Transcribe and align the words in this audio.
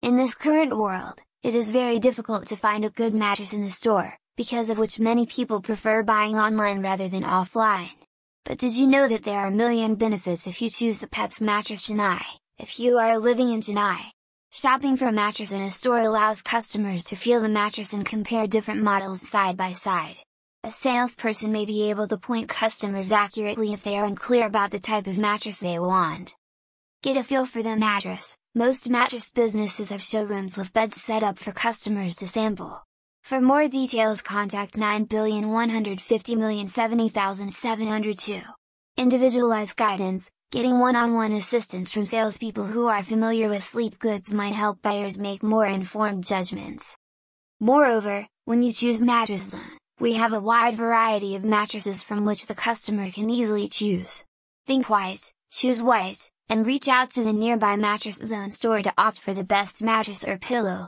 In 0.00 0.16
this 0.16 0.36
current 0.36 0.76
world, 0.76 1.20
it 1.42 1.56
is 1.56 1.72
very 1.72 1.98
difficult 1.98 2.46
to 2.46 2.56
find 2.56 2.84
a 2.84 2.90
good 2.90 3.14
mattress 3.14 3.52
in 3.52 3.62
the 3.64 3.70
store, 3.70 4.16
because 4.36 4.70
of 4.70 4.78
which 4.78 5.00
many 5.00 5.26
people 5.26 5.60
prefer 5.60 6.04
buying 6.04 6.38
online 6.38 6.80
rather 6.82 7.08
than 7.08 7.24
offline. 7.24 7.90
But 8.44 8.58
did 8.58 8.74
you 8.76 8.86
know 8.86 9.08
that 9.08 9.24
there 9.24 9.40
are 9.40 9.48
a 9.48 9.50
million 9.50 9.96
benefits 9.96 10.46
if 10.46 10.62
you 10.62 10.70
choose 10.70 11.00
the 11.00 11.08
PEPS 11.08 11.40
mattress 11.40 11.88
Chennai, 11.88 12.24
if 12.58 12.78
you 12.78 12.96
are 12.98 13.18
living 13.18 13.50
in 13.50 13.58
Chennai? 13.60 13.98
Shopping 14.52 14.96
for 14.96 15.08
a 15.08 15.12
mattress 15.12 15.50
in 15.50 15.62
a 15.62 15.70
store 15.70 15.98
allows 15.98 16.42
customers 16.42 17.02
to 17.06 17.16
feel 17.16 17.40
the 17.40 17.48
mattress 17.48 17.92
and 17.92 18.06
compare 18.06 18.46
different 18.46 18.80
models 18.80 19.28
side 19.28 19.56
by 19.56 19.72
side. 19.72 20.14
A 20.62 20.70
salesperson 20.70 21.50
may 21.50 21.64
be 21.64 21.90
able 21.90 22.06
to 22.06 22.16
point 22.16 22.48
customers 22.48 23.10
accurately 23.10 23.72
if 23.72 23.82
they 23.82 23.98
are 23.98 24.04
unclear 24.06 24.46
about 24.46 24.70
the 24.70 24.78
type 24.78 25.08
of 25.08 25.18
mattress 25.18 25.58
they 25.58 25.78
want. 25.80 26.36
Get 27.02 27.16
a 27.16 27.24
feel 27.24 27.46
for 27.46 27.62
the 27.62 27.76
mattress, 27.76 28.37
most 28.54 28.88
mattress 28.88 29.28
businesses 29.28 29.90
have 29.90 30.02
showrooms 30.02 30.56
with 30.56 30.72
beds 30.72 31.00
set 31.02 31.22
up 31.22 31.38
for 31.38 31.52
customers 31.52 32.16
to 32.16 32.26
sample. 32.28 32.82
For 33.22 33.42
more 33.42 33.68
details 33.68 34.22
contact 34.22 34.74
nine 34.74 35.04
billion 35.04 35.50
one 35.50 35.68
hundred 35.68 36.00
fifty 36.00 36.34
million 36.34 36.66
seventy 36.66 37.10
thousand 37.10 37.52
seven 37.52 37.88
hundred 37.88 38.18
two. 38.18 38.40
Individualized 38.96 39.76
guidance, 39.76 40.30
getting 40.50 40.78
one-on-one 40.78 41.30
-on 41.32 41.32
-one 41.34 41.38
assistance 41.38 41.92
from 41.92 42.06
salespeople 42.06 42.64
who 42.72 42.86
are 42.86 43.02
familiar 43.04 43.50
with 43.50 43.62
sleep 43.64 43.98
goods 43.98 44.32
might 44.32 44.54
help 44.56 44.80
buyers 44.80 45.18
make 45.18 45.42
more 45.42 45.66
informed 45.70 46.24
judgments. 46.26 46.96
Moreover, 47.60 48.26
when 48.48 48.62
you 48.62 48.72
choose 48.72 48.98
Mattress 49.04 49.50
Zone, 49.50 49.76
we 50.00 50.14
have 50.14 50.32
a 50.36 50.40
wide 50.40 50.74
variety 50.78 51.36
of 51.36 51.44
mattresses 51.44 52.02
from 52.02 52.24
which 52.24 52.46
the 52.46 52.54
customer 52.54 53.10
can 53.10 53.28
easily 53.28 53.68
choose. 53.68 54.24
Think 54.66 54.88
white, 54.88 55.32
choose 55.50 55.82
white, 55.82 56.30
and 56.48 56.66
reach 56.66 56.88
out 56.88 57.10
to 57.10 57.22
the 57.24 57.32
nearby 57.32 57.76
Mattress 57.76 58.16
Zone 58.16 58.52
store 58.52 58.82
to 58.82 58.92
opt 58.98 59.18
for 59.18 59.34
the 59.34 59.44
best 59.44 59.82
mattress 59.82 60.24
or 60.24 60.38
pillow. 60.38 60.86